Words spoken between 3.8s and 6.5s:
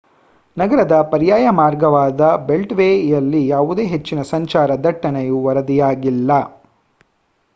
ಹೆಚ್ಚಿನ ಸಂಚಾರ ದಟ್ಟಣೆಯು ವರದಿಯಾಗಿಲ್ಲ